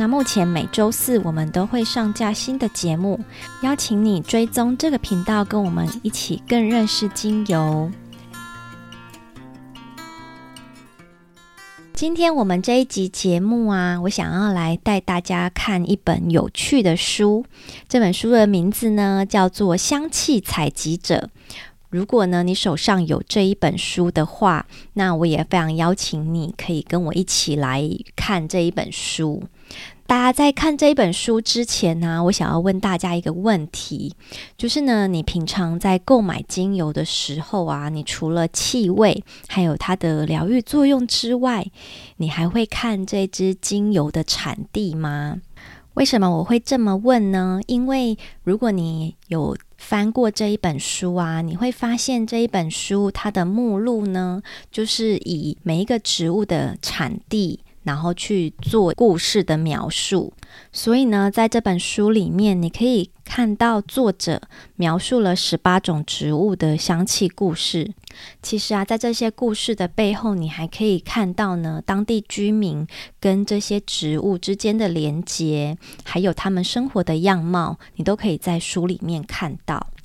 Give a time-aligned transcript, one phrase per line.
[0.00, 3.20] 那目前每周四我们都会上架新的节目，
[3.62, 7.90] 邀请你追踪这个频道，跟我们一起更认识精油。
[11.92, 17.44] 今天我们这一集节目啊，我想要来带大家看一本有趣的书。
[17.86, 21.28] 这本书的名字呢，叫做《香气采集者》。
[21.90, 29.42] 如果呢，你手上有这一本书的话，那我也非常邀请你可以跟我一起来看这一本书。
[30.10, 34.12] 大家在看这一本书之前呢，我想要问大家一个问题，
[34.58, 41.64] 就是呢，你平常在购买精油的时候啊，你除了气味还有它的疗愈作用之外，
[42.16, 45.36] 你还会看这支精油的产地吗？
[45.94, 47.60] 为什么我会这么问呢？
[47.68, 54.42] 因为如果你有翻过这一本书啊，你会发现这一本书它的目录呢，
[54.72, 60.32] 就是以每一个植物的产地，然后去做故事的描述。
[60.72, 64.42] 所以呢，在这本书里面，你可以看到作者
[64.76, 67.92] 描述了十八种植物的香气故事。
[68.42, 72.86] 其实啊，在这些故事的背后，你还可以看到呢，当地居民
[73.20, 79.86] 跟这些植物之间的连接，还有他们生活的样貌，你都可以在书里面看到。《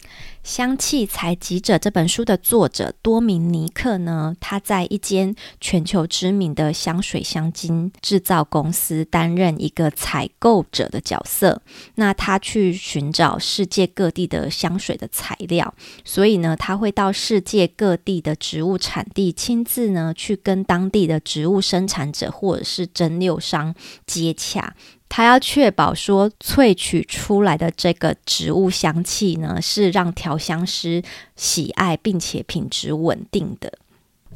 [0.46, 11.64] 香气采集者》这本书的作者多明尼克呢，他在一间全球知名的香水香精制造公司担任一个采购者的角色。
[11.96, 23.74] 那他去寻找世界各地的香水的材料，所以呢，他会到世界各地的植物产地，亲自呢去跟当地的植物生产者或者是蒸馏商
[24.06, 24.76] 接洽。
[25.08, 31.02] 它要确保说，萃取出来的这个植物香气呢，是让调香师
[31.36, 33.78] 喜爱并且品质稳定的。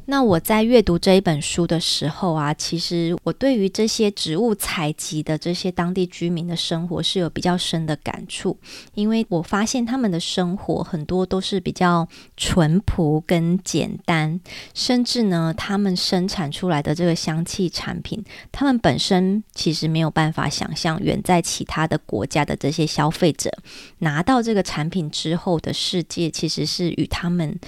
[0.10, 8.58] 那我在阅读这一本书的时候啊，其实我对于这些植物采集的这些当地居民的生活是有比较深的感触，
[8.96, 14.40] 因为我发现他们的生活很多都是比较淳朴跟简单，
[14.74, 23.52] 甚至呢，他们生产出来的这个香气产品，他们本身其实没有办法想象远在其他的国家的这些消费者
[24.00, 27.60] 拿到这个产品之后的世界，其实是与他们。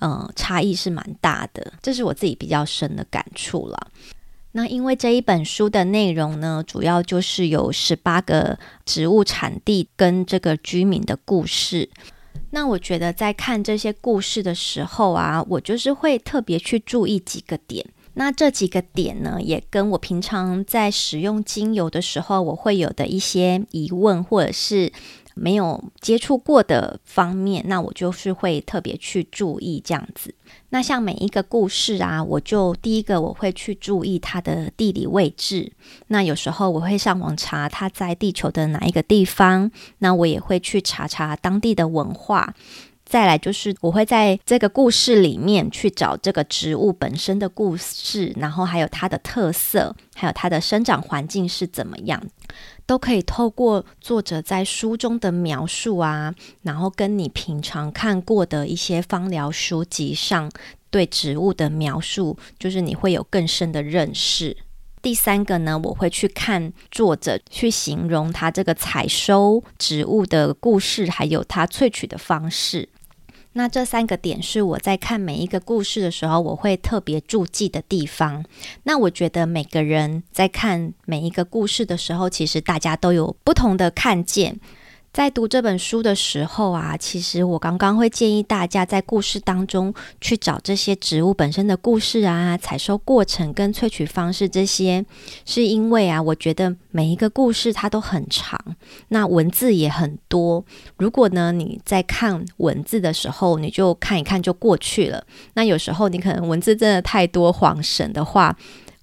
[0.00, 3.88] 嗯，差异是蛮大的，这是我自己比较深的感触了。
[4.52, 11.88] 那因为这一本书的内容呢，主要就是有十八个植物产地跟这个居民的故事。
[12.50, 17.84] 那我觉得在看这些故事的时候啊，我就是会特别去注意几个点。
[18.14, 24.92] 那这几个点呢，也跟我平常在使用精油的时候，我会有的一些疑问，或者是。
[25.34, 30.34] 没有接触过的方面，那我就是会特别去注意这样子。
[30.70, 35.72] 那像每一个故事啊，我就第一个我会去注意它的地理位置。
[36.08, 42.54] 那有时候我会上网查它在地球的哪一个地方，那我也会去查查当地的文化。
[43.14, 52.20] 再来就是我会在这个故事里面去找这个植物本身的故事，然后还有它的特色，还有它的生长环境是怎么样。
[52.86, 60.50] 都可以透过作者在书中的描述啊，然后跟你平常看过的一些芳疗书籍上
[60.90, 64.56] 对植物的描述，就是你会有更深的认识。
[65.00, 72.88] 第三个呢，我会去看作者去形容他这个采收植物的故事，还有他萃取的方式。
[73.54, 78.44] 那这三个点是我在看每一个故事的时候，我会特别注记的地方。
[78.82, 84.60] 那我觉得每个人在看每一个故事的时候，其实大家都有不同的看见。
[85.14, 95.06] 在读这本书的时候啊，其实我刚刚会建议大家在故事当中去找这些植物本身的故事啊、采收过程跟萃取方式这些，
[95.46, 98.58] 是因为啊，我觉得每一个故事它都很长，
[99.06, 100.64] 那文字也很多。
[100.96, 105.24] 如果呢你在看文字的时候，你就看一看就过去了。
[105.54, 108.58] 那有时候你可能文字真的太多晃神的话，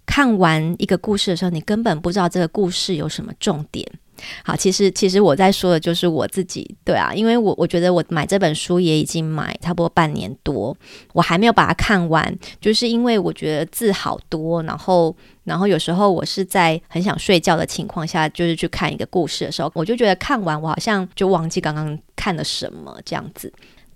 [0.06, 3.90] 看完一个故事的时候，你根本不知道这个故事有什么重点。
[4.44, 10.76] 好，其实其实我在说的就是我自己，对啊，因为我我觉得我买这本书也已经买差不多半年多，
[11.14, 23.52] 我还没有把它看完，就是因为我觉得字好多，然后然后有时候我是在很想睡觉的情况下，就是去看一个故事的时候，我就觉得看完我好像就忘记刚刚看了什么这样子。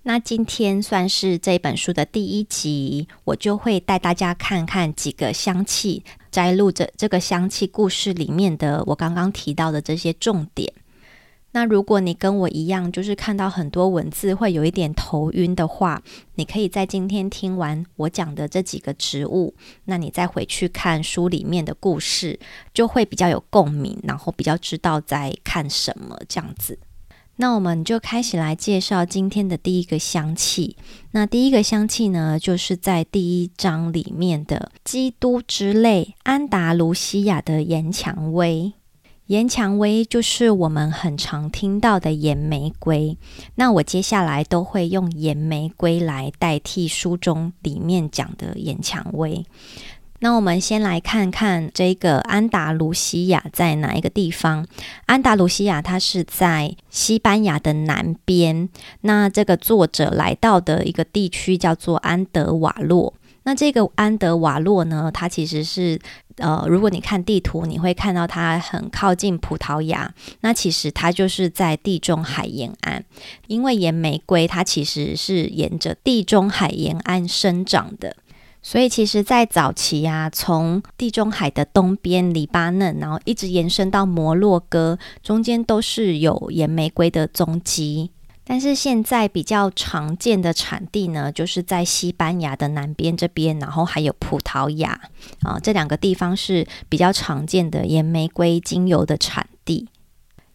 [0.07, 6.03] 那今天算是这本书的第一集，我就会带大家看看几个香气，
[6.35, 10.73] 摘录这这个香气故事里面的我刚刚提到的这些重点。
[11.53, 16.03] 那如果你跟我一样，就是看到很多文字会有一点头晕的话，
[16.33, 19.55] 你可以在今天听完我讲的这几个植物，
[19.85, 22.37] 那你再回去看书里面的故事，
[22.73, 26.77] 就会比较有共鸣，然后比较知道在看什么这样子。
[27.37, 30.77] 那我们就开始来介绍今天的第一个香气。
[31.11, 38.73] 那第一个香气呢，就是在第一章里面的基督之泪——安达卢西亚的岩蔷薇。
[39.27, 43.17] 岩蔷薇就是我们很常听到的岩玫瑰。
[43.55, 49.43] 那我接下来都会用岩玫瑰来代替书中里面讲的岩蔷薇。
[50.25, 54.65] 那我们先来看看这个安达卢西亚在哪一个地方？
[55.05, 58.67] 安达卢西亚它是在西班牙的南边。
[59.01, 63.13] 那这个作者来到的一个地区叫做安德瓦洛。
[63.43, 65.99] 那这个安德瓦洛呢，它其实是
[66.37, 70.11] 呃，如果你看地图，你会看到它很靠近葡萄牙。
[70.41, 73.05] 那其实它就是在地中海沿岸，
[73.45, 78.15] 因为岩玫瑰它其实是沿着地中海沿岸生长的。
[78.67, 88.09] 所以，其实，在早期啊，从地中海的东边黎巴嫩，然后一直延伸到摩洛哥，中间都是有岩玫瑰的踪迹。
[88.43, 94.99] 但是，现在比较常见的产地呢，就是在西班牙的南边这边，然后还有葡萄牙
[95.43, 99.87] 啊，这两个地方是比较常见的岩玫瑰精油的产地。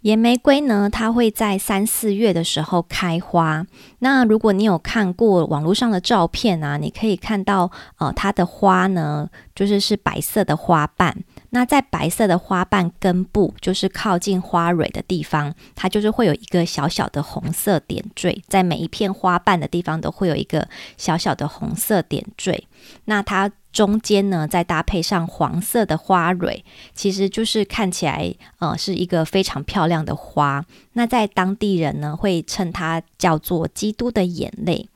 [0.02, 3.66] 岩玫瑰呢，它会在三四月的时候开花。
[3.98, 11.14] 那如果你有看过网络上的照片啊，你可以看到，呃，它的花呢，就是是白色的花瓣。
[11.50, 20.66] 那在白色的花瓣根部，就是靠近花蕊的地方，它就是会有一个小小的红色点缀，在每一片花瓣的地方都会有一个
[20.96, 22.66] 小小的红色点缀。
[23.04, 23.50] 那它。
[23.72, 26.64] 中间呢，再搭配上黄色的花蕊，
[26.94, 30.64] 其实就是看起来，呃，是一个非常漂亮的花。
[30.94, 34.88] 那在当地人呢，会称它叫做“基督的眼泪”。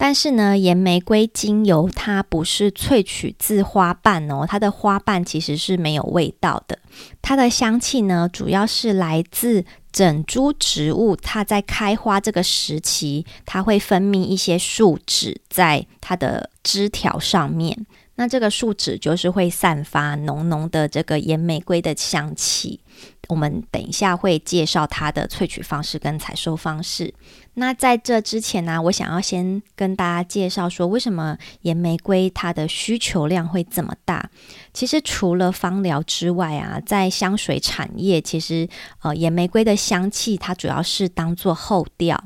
[0.00, 6.78] 但是呢，岩玫瑰精油它不是萃取自花瓣哦，它的花瓣其实是没有味道的。
[7.20, 17.84] 它的香气呢，主要是来自整株植物，它在开花这个时期，它会分泌一些树脂在它的枝条上面。
[18.18, 22.80] 那这个树脂就是会散发浓浓的这个岩玫瑰的香气。
[23.28, 27.14] 我们等一下会介绍它的萃取方式跟采收方式。
[27.54, 34.28] 那在这之前呢，我想要先跟大家介绍说，为什么岩玫瑰它的需求量会这么大？
[34.72, 38.68] 其实除了芳疗之外啊，在香水产业，其实
[39.02, 42.24] 呃岩玫瑰的香气它主要是当做后调。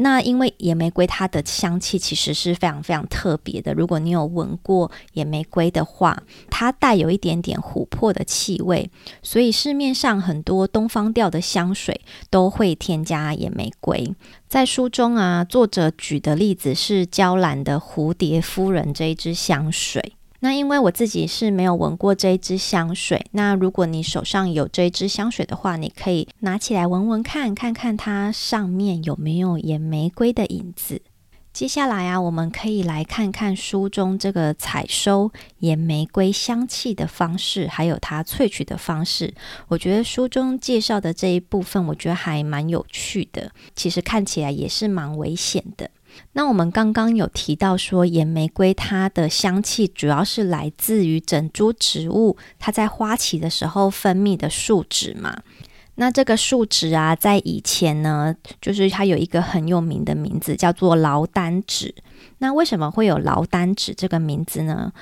[0.00, 8.90] 那因为野玫瑰它的香气其实是非常非常特别的，如果你有闻过野玫瑰的话，它带有一点点琥珀的气味，
[9.22, 12.00] 所以市面上很多东方调的香水
[12.30, 14.14] 都会添加野玫瑰。
[14.48, 20.14] 在书中啊，作者举的例子是娇兰的蝴蝶夫人这一支香水。
[20.40, 31.02] 那因为我自己是没有闻过这一支香水，那如果你手上有这一支香水的话，你可以拿起来闻闻看，看看它上面有没有野玫瑰的影子。
[31.52, 39.34] 接下来啊，我们可以来看看书中这个采收野玫瑰香气的方式，还有它萃取的方式。
[39.66, 43.50] 我觉得书中介绍的这一部分，我觉得还蛮有趣的。
[43.74, 45.90] 其实看起来也是蛮危险的。
[46.32, 55.42] 那我们刚刚有提到说，岩玫瑰它的香气主要是来自于整株植物它在花期的时候分泌的树脂嘛。
[55.96, 61.94] 那这个树脂啊，在以前呢，就是它有一个很有名的名字，叫做劳丹脂。
[62.38, 64.92] 那为什么会有劳丹脂这个名字呢？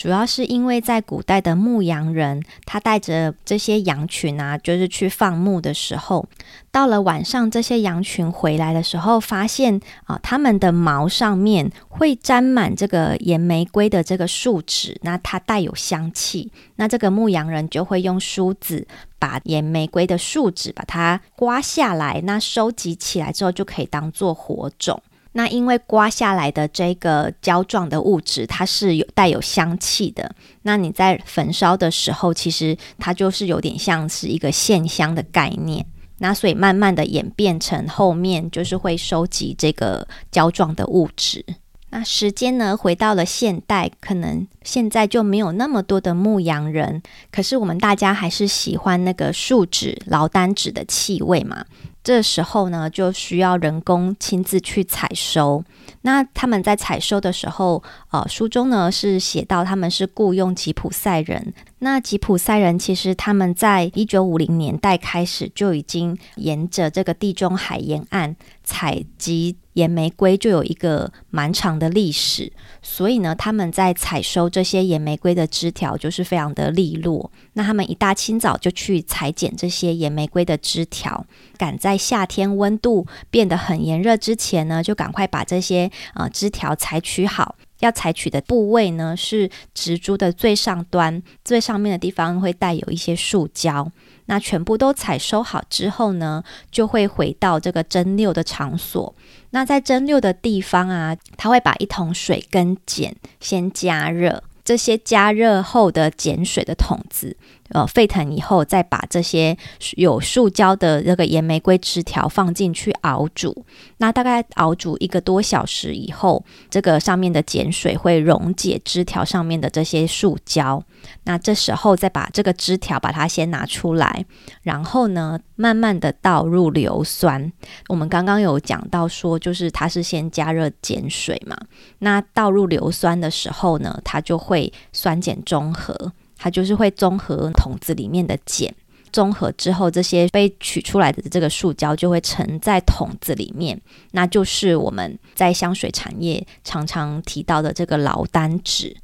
[0.00, 6.26] 主要是因为在古代的牧羊人，他带着这些羊群啊，就是去放牧的时候，
[6.70, 18.88] 到了晚上，这些羊群回来的时候，发现啊，它们的毛上面会沾满这个岩玫瑰的这个树脂，那它带有香气，那这个牧羊人就会用梳子
[19.18, 25.02] 把岩玫瑰的树脂把它刮下来，那收集起来之后就可以当做火种。
[25.32, 30.34] 那因为刮下来的这个胶状的物质，它是有带有香气的。
[30.62, 35.86] 那你在焚烧的时候，其实它就是有点像是一个线香的概念。
[36.18, 41.44] 那所以慢慢的演变成后面就是会收集这个胶状的物质。
[41.92, 51.64] 那时间呢，回到了现代，可能现在就没有那么多的牧羊人，可是我们大家还是喜欢那个树脂劳丹脂的气味嘛。
[52.02, 55.62] 这时候呢，就需要人工亲自去采收。
[56.02, 61.52] 那他们在采收的时候，呃，书中呢是写到他们是雇佣吉普赛人。
[61.80, 72.52] 那吉普赛人其实他们在一九五零年代开始就已经沿着这个地中海沿岸采集岩玫瑰，就有一个蛮长的历史。
[72.82, 77.30] 所以呢，他们在采收这些岩玫瑰的枝条就是非常的利落。
[77.54, 81.24] 那他们一大清早就去裁剪这些岩玫瑰的枝条，
[81.58, 87.56] 赶在夏天温度变得很炎热之前呢，就赶快把这些呃枝条采取好。
[87.80, 93.90] 要采取的部位呢，是植株的最上端，最上面的地方会带有一些树胶。
[94.30, 99.12] 那全部都采收好之后呢，就会回到这个蒸馏的场所。
[99.50, 107.36] 那在蒸馏的地方啊，它会把一桶水跟碱先加热，这些加热后的碱水的桶子。
[107.70, 109.56] 呃，沸腾以后，再把这些
[109.96, 113.64] 有树胶的这个盐玫瑰枝条放进去熬煮。
[113.98, 120.82] 那大概熬煮一个多小时以后，这个上面的碱水会溶解枝条上面的这些树胶。
[121.24, 124.24] 那这时候再把这个枝条把它先拿出来，
[124.62, 127.52] 然后呢，慢慢的倒入硫酸。
[127.88, 131.56] 我们刚刚有讲到说，就是它是先加热碱水嘛。
[132.00, 136.12] 那倒入硫酸的时候呢，它就会酸碱中和。
[136.42, 138.72] 它就是会综合桶子里面的碱，
[139.12, 143.78] 综合之后，这些被取出来的这个树胶就会沉在桶子里面，
[144.12, 148.96] 那就是我们在香水产业常常提到的这个劳丹脂。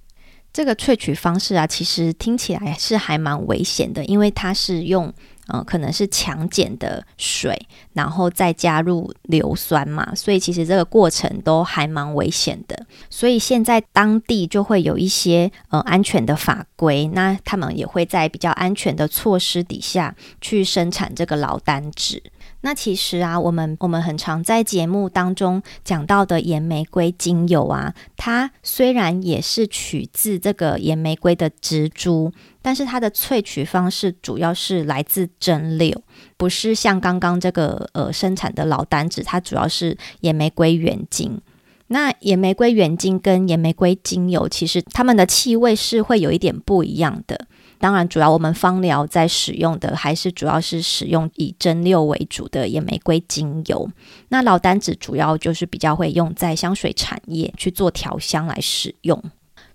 [0.57, 5.13] 这个萃取方式啊，其实听起来是还蛮危险的，因为它是用。
[5.49, 7.57] 呃，可能是强碱的水，
[7.93, 12.85] 然后再加入硫酸嘛，所以其实这个过程都还蛮危险的。
[13.09, 22.21] 所以现在当地就会有一些呃安全的法规，那他们也会在比较安全的措施底下去生产这个劳丹脂。
[22.67, 35.95] 那其实啊，我们我们很常在节目当中讲到的岩玫瑰精油啊，它虽然也是取自这个岩玫瑰的植株，但是它的萃取方式主要是来自蒸馏，
[36.37, 41.41] 不是像刚刚这个呃生产的老单子，它主要是岩玫瑰原精。
[41.87, 47.47] 那岩玫瑰原精跟岩玫瑰精油，其实它们的气味是会有一点不一样的。
[47.79, 53.89] 当然，主要我们芳疗在使用的还是主要是使用以蒸馏为主的野玫瑰精油。
[54.29, 59.23] 那老丹子主要就是比较会用在香水产业去做调香来使用。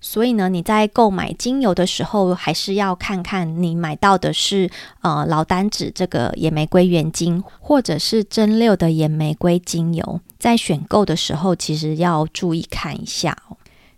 [0.03, 4.67] 所以呢，你在购买精油的时候，还是要看看你买到的是
[5.01, 10.19] 呃老丹子这个野玫瑰原精，或者是蒸馏的野玫瑰精油。
[10.39, 13.57] 在选购的时候，其实要注意看一下哦。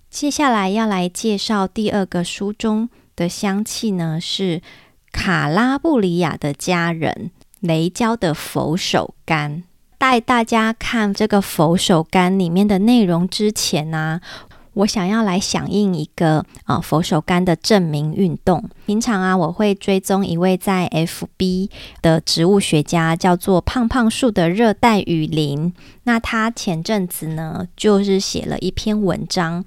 [0.09, 2.89] 接下来要来介绍第二个书中。
[3.15, 4.61] 的香气呢，是
[5.11, 9.63] 卡拉布里亚的家人雷焦的佛手柑。
[9.97, 14.19] 带大家看这个佛手柑里面的内容之前呢、
[14.73, 18.69] 我想要来响应一个啊佛手柑的证明运动。
[18.85, 21.69] 平常啊，我会追踪一位在 FB
[22.01, 25.73] 的植物学家，叫做胖胖树的热带雨林。
[26.03, 29.63] 那他前阵子呢，就是写了一篇文章。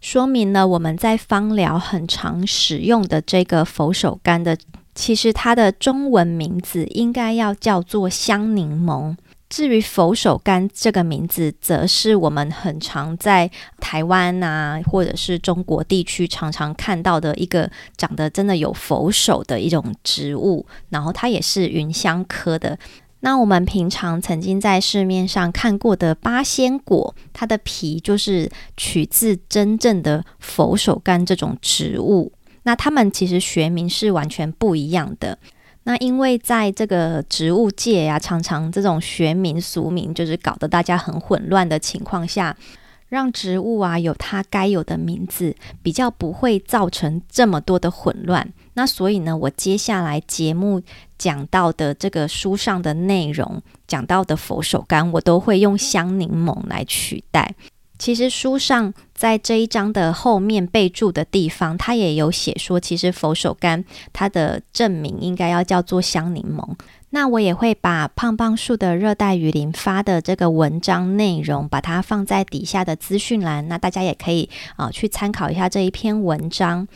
[0.00, 4.56] 说明了我们在芳疗很常使用的这个佛手柑的，
[4.94, 9.14] 其实它的中文名字应该要叫做香柠檬。
[9.50, 22.78] 至于佛手柑这个名字，则是我们很常在台湾啊，或者是中国地区常常看到的一个长得真的有佛手的一种植物，然后它也是芸香科的。
[23.20, 32.32] 那我们平常曾经在市面上看过的八仙果，它的皮就是取自真正的佛手柑这种植物。
[32.62, 35.38] 那它们其实学名是完全不一样的。
[35.84, 42.54] 那因为在这个植物界呀、啊，常常这种学名俗名就是搞得大家很混乱的情况下，
[43.08, 48.52] 让植物啊有它该有的名字，比较不会造成这么多的混乱。
[48.80, 50.80] 那所以呢，我接下来节目
[51.18, 57.54] 讲到的这个书上的内容，讲到的佛手柑，我都会用香柠檬来取代。
[57.98, 63.84] 其实书上在这一章的后面备注的地方，它也有写说，其实佛手柑
[64.14, 66.66] 它的正名应该要叫做香柠檬。
[67.10, 76.88] 那我也会把胖胖树的热带雨林发的这个文章内容，把它放在底下的资讯栏，那大家也可以啊、去参考一下这一篇文章。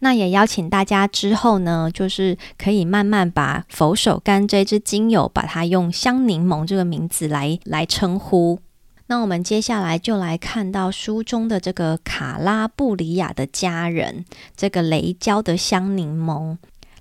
[0.00, 8.58] 那也邀请大家之后呢，就是可以慢慢把佛手柑这支精油，把它用香柠檬这个名字来来称呼。
[9.06, 14.24] 那我们接下来就来看到书中的这个卡拉布里亚的家人，
[14.56, 16.56] 这个雷焦的香柠檬。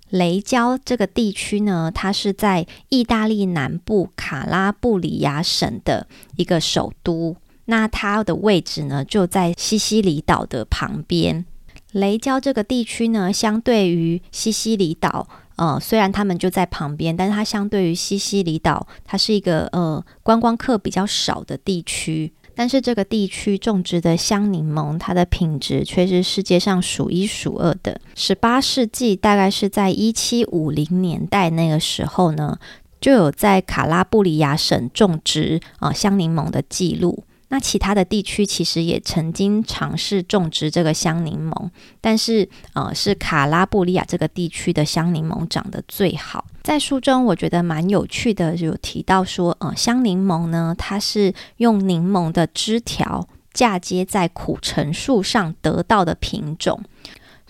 [0.10, 7.38] 雷焦这个地区呢，它是在意大利南部卡拉布里亚省的一个首都。
[7.66, 11.46] 那它的位置呢，就在西西里岛的旁边。
[11.92, 22.32] 雷焦这个地区呢，相对于西西里岛，呃，虽然他们就在旁边，但是它相对于西西里岛，它是一个呃观光客比较少的地区。
[22.54, 28.00] 但是这个地区种植的香柠檬，它的品质却是世界上数一数二的。
[28.14, 32.60] 十八世纪大概是在一七五零年代那个时候呢，
[33.00, 37.24] 就有在卡拉布里亚省种植啊、呃、香柠檬的记录。
[37.54, 46.46] 那其他的地区其实也曾经尝试种植这个香柠檬，但是呃，是卡拉布里亚这个地区的香柠檬长得最好。
[46.64, 56.82] 在书中，我觉得蛮有趣的，有提到说，呃，香柠檬呢，它是用柠檬的枝条嫁接在苦橙树上得到的品种。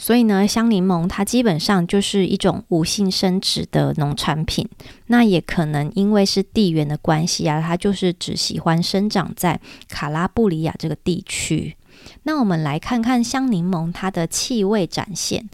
[0.02, 4.68] 所以呢，香柠檬它基本上就是一种无性生殖的农产品。
[5.06, 11.76] 那也可能因为是地缘的关系啊，它就是只喜欢生长在卡拉布里亚这个地区。
[12.24, 15.48] 那我们来看看香柠檬它的气味展现。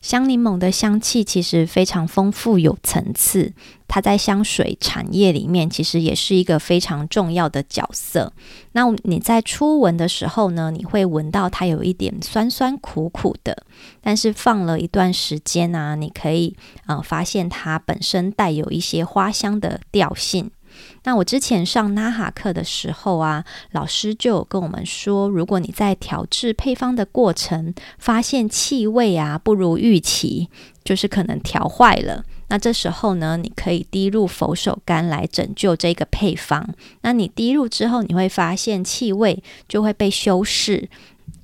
[0.00, 3.52] 香柠檬的香气其实非常丰富有层次，
[3.86, 8.32] 它在香水产业里面其实也是一个非常重要的角色。
[8.72, 13.64] 那你在初闻的时候呢，你会闻到它有一点酸酸苦苦的，
[14.00, 20.50] 但是放了一段时间啊，你可以呃发现它本身带有一些花香的调性。
[21.04, 30.48] 那我之前上纳哈课的时候啊，老师就有跟我们说，如果你在调制配方的过程发现气味啊不如预期，
[30.84, 32.24] 就是可能调坏了。
[32.48, 36.68] 那这时候呢，你可以滴入佛手柑来拯救这个配方。
[37.02, 40.88] 那你滴入之后，你会发现气味就会被修饰。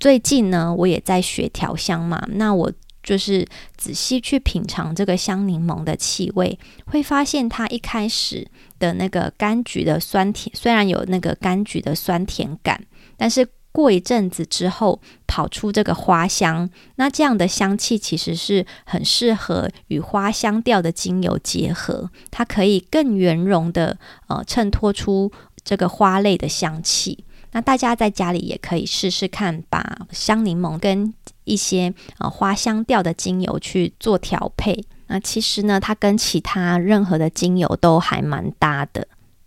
[0.00, 2.73] 最近呢，我也在学调香嘛，那我。
[3.07, 3.47] 就是
[3.77, 8.45] 仔细去品尝这个香柠檬的气味，会发现它一开始
[8.81, 12.85] 的那个柑橘的酸甜，虽然有那个柑橘的酸甜感，
[13.17, 25.30] 但是过一阵子之后跑出这个花香，那这样的香气其实是很适合与花香调的精油结合，它可以更圆融的呃衬托出
[25.63, 27.25] 这个花类的香气。
[27.52, 31.13] 那大家在家里也可以试试看，把香柠檬跟
[31.45, 34.85] 一些呃花香调的精油去做调配。
[35.06, 39.06] 那其实呢，它跟其他任何的精油都还蛮搭的。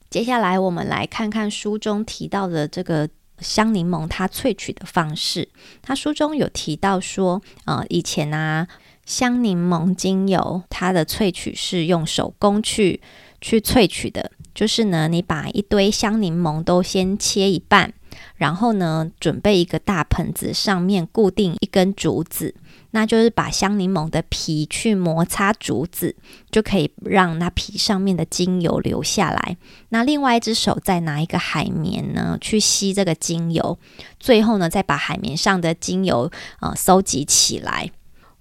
[0.09, 3.07] 接下来我们来看看书中提到的这个
[3.39, 5.47] 香柠檬它萃取的方式。
[5.81, 8.67] 它书中有提到说，呃，以前啊，
[9.05, 13.01] 香柠檬精油它的萃取是用手工去
[13.41, 17.93] 去萃取的，就是呢，你把一堆香柠檬都先切一半。
[18.35, 22.55] 然后呢，准备一个大盆子，上面固定一根竹子，
[22.91, 26.15] 那就是把香柠檬的皮去摩擦竹子，
[26.49, 29.57] 就可以让那皮上面的精油流下来。
[29.89, 33.77] 那另外一只手再拿一个海绵呢，去吸这个精油，
[34.19, 36.31] 最后呢，再把海绵上的精油
[36.62, 37.91] 呃收集起来。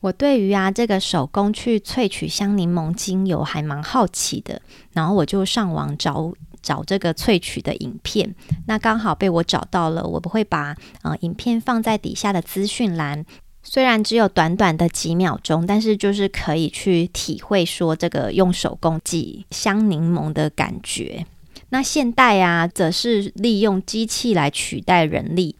[0.01, 4.61] 我对于啊这个手工去萃取香柠檬精油还蛮好奇的，
[4.93, 6.33] 然后我就上网找。
[6.61, 8.35] 找这个萃取的影片，
[8.67, 10.03] 那刚好被我找到了。
[10.03, 13.25] 我不会把呃影片放在底下的资讯栏，
[13.63, 21.25] 虽然只有短短的几秒钟，但是就是可以去体会说这个用手工挤香柠檬的感觉。
[21.71, 25.55] 那现代啊，则是利用机器来取代人力。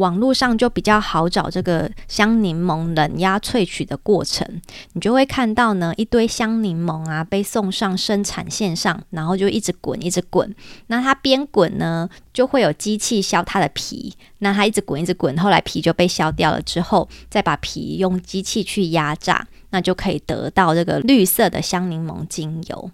[0.00, 4.60] 网络上就比较好找这个香柠檬冷压萃取的过程，
[4.94, 10.52] 你就会看到呢，一堆香柠檬啊被送上生产线上，然后就一直滚一直滚。
[10.86, 14.14] 那它边滚呢，就会有机器削它的皮。
[14.38, 22.90] 那它一直滚一直滚，后来皮就被削掉了之后，再把皮用机器去压榨，那就可以得到这个绿色的香柠檬精油。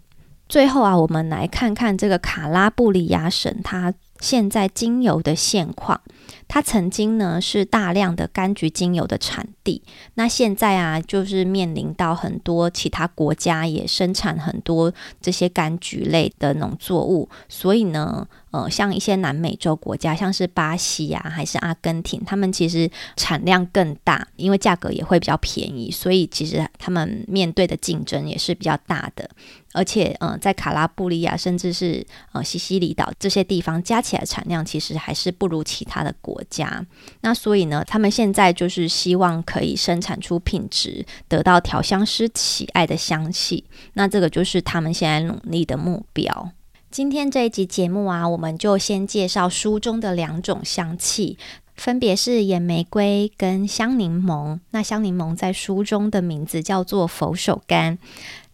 [0.49, 6.01] 最后啊，我们来看看这个卡拉布里亚省它现在精油的现况。
[6.49, 9.83] 它曾经呢是大量的柑橘精油的产地，
[10.15, 18.29] 那现在啊就是面临到很多其他国家也生产很多这些柑橘类的农作物，所以呢。
[18.57, 29.29] 呃，像一些南美洲国家，像是巴西呀、啊，还是阿根廷，他们其实产量更大，因为价格也会比较便宜，所以其实他们面对的竞争也是比较大的。
[29.75, 36.83] 而且，呃，在卡拉布里亚，甚至是呃西西里岛这些地方，加起来产量其实还是不如其他的国家。
[37.21, 43.67] 那所以呢，他们现在就是希望可以生产出品质，得到调香师喜爱的香气。
[43.93, 46.51] 那这个就是他们现在努力的目标。
[46.97, 51.37] 今天这一集节目啊，我们就先介绍书中的两种香气，
[51.75, 54.61] 分别是野玫瑰跟香柠檬。
[54.71, 57.99] 那香柠檬在书中的名字叫做佛手柑。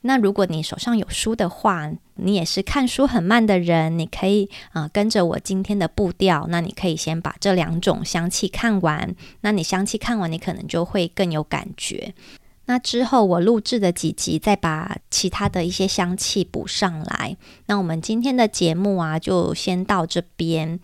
[0.00, 9.14] 那如果你手上有书的话，你也是看书很慢的人，你可以啊、跟着我今天的步调，那你可以先把这两种香气看完。
[9.42, 12.12] 那你香气看完，你可能就会更有感觉。
[12.66, 17.36] 那之后我录制的几集，再把其他的一些香气补上来。
[17.66, 20.78] 那我们今天的节目啊，就先到这边。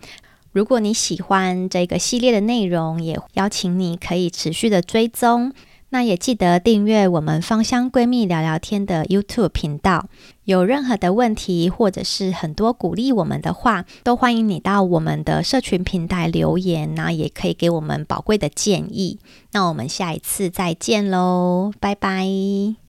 [0.51, 5.53] 如果你喜欢这个系列的内容，也邀请你可以持续的追踪。
[5.91, 10.07] 那也记得订阅我们芳香闺蜜聊聊天的 YouTube 频道。
[10.43, 19.19] 有任何的问题，或者是很多鼓励我们的话，都欢迎你到我们的社群平台留言，那也可以给我们宝贵的建议。
[19.51, 22.88] 那我们下一次再见喽，拜拜。